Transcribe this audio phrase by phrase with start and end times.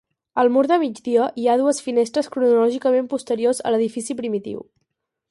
[0.43, 4.65] Al mur de migdia hi ha dues finestres cronològicament posteriors a l’edifici primitiu.